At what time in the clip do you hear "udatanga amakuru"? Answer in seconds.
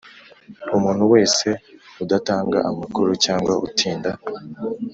2.03-3.11